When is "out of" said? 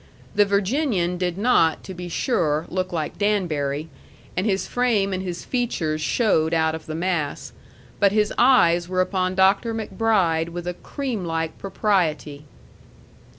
6.55-6.87